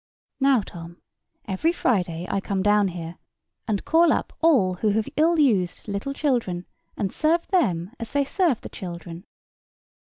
"Now, 0.39 0.61
Tom, 0.61 0.97
every 1.45 1.71
Friday 1.71 2.25
I 2.27 2.41
come 2.41 2.63
down 2.63 2.87
here 2.87 3.19
and 3.67 3.85
call 3.85 4.11
up 4.11 4.33
all 4.41 4.73
who 4.73 4.89
have 4.93 5.07
ill 5.15 5.37
used 5.37 5.87
little 5.87 6.11
children 6.15 6.65
and 6.97 7.13
serve 7.13 7.45
them 7.49 7.91
as 7.99 8.11
they 8.11 8.25
served 8.25 8.63
the 8.63 8.69
children." 8.69 9.25